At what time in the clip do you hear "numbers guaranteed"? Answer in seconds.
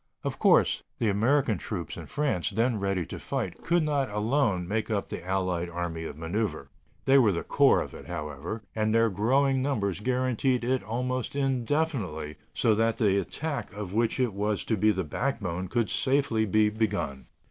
9.61-10.63